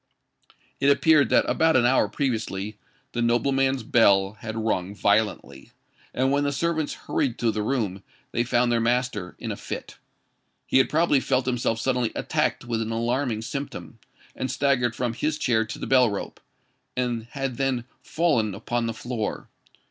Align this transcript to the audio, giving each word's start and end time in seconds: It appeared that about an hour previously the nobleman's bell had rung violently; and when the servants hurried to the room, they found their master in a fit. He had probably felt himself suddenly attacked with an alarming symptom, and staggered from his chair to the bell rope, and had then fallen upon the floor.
It 0.79 0.89
appeared 0.89 1.29
that 1.29 1.47
about 1.47 1.75
an 1.75 1.85
hour 1.85 2.09
previously 2.09 2.75
the 3.11 3.21
nobleman's 3.21 3.83
bell 3.83 4.33
had 4.39 4.57
rung 4.57 4.95
violently; 4.95 5.73
and 6.11 6.31
when 6.31 6.43
the 6.43 6.51
servants 6.51 6.93
hurried 7.05 7.37
to 7.37 7.51
the 7.51 7.61
room, 7.61 8.01
they 8.31 8.43
found 8.43 8.71
their 8.71 8.79
master 8.79 9.35
in 9.37 9.51
a 9.51 9.55
fit. 9.55 9.99
He 10.65 10.79
had 10.79 10.89
probably 10.89 11.19
felt 11.19 11.45
himself 11.45 11.79
suddenly 11.79 12.11
attacked 12.15 12.65
with 12.65 12.81
an 12.81 12.91
alarming 12.91 13.43
symptom, 13.43 13.99
and 14.35 14.49
staggered 14.49 14.95
from 14.95 15.13
his 15.13 15.37
chair 15.37 15.65
to 15.65 15.77
the 15.77 15.85
bell 15.85 16.09
rope, 16.09 16.39
and 16.97 17.27
had 17.33 17.57
then 17.57 17.85
fallen 18.01 18.55
upon 18.55 18.87
the 18.87 18.95
floor. 18.95 19.49